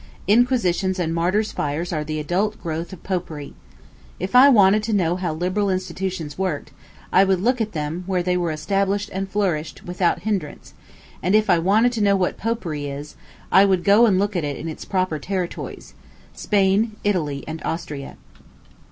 Inquisitions 0.27 0.97
and 0.97 1.13
martyrs' 1.13 1.51
fires 1.51 1.93
are 1.93 2.03
the 2.03 2.19
adult 2.19 2.59
growth 2.63 2.91
of 2.91 3.03
Popery. 3.03 3.53
If 4.19 4.35
I 4.35 4.49
wanted 4.49 4.81
to 4.85 4.93
know 4.93 5.15
how 5.15 5.31
liberal 5.31 5.69
institutions 5.69 6.39
worked, 6.39 6.71
I 7.13 7.23
would 7.23 7.39
look 7.39 7.61
at 7.61 7.73
them 7.73 8.05
where 8.07 8.23
they 8.23 8.35
were 8.35 8.49
established 8.49 9.11
and 9.13 9.29
flourished 9.29 9.85
without 9.85 10.23
hinderance; 10.23 10.73
and 11.21 11.35
if 11.35 11.51
I 11.51 11.59
wanted 11.59 11.91
to 11.91 12.01
know 12.03 12.15
what 12.15 12.35
Popery 12.39 12.87
is, 12.87 13.15
I 13.51 13.63
would 13.63 13.83
go 13.83 14.07
and 14.07 14.17
look 14.17 14.35
at 14.35 14.43
it 14.43 14.57
in 14.57 14.67
its 14.67 14.85
proper 14.85 15.19
territories 15.19 15.93
Spain, 16.33 16.95
Italy, 17.03 17.43
and 17.47 17.61
Austria. 17.63 18.17